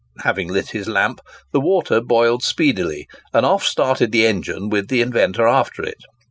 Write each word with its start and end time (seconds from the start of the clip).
Having 0.23 0.47
lit 0.47 0.71
his 0.71 0.87
lamp, 0.87 1.21
the 1.51 1.61
water 1.61 2.01
boiled 2.01 2.41
speedily, 2.41 3.05
and 3.35 3.45
off 3.45 3.63
started 3.63 4.11
the 4.11 4.25
engine 4.25 4.67
with 4.67 4.87
the 4.87 4.99
inventor 4.99 5.47
after 5.47 5.83
it. 5.83 6.03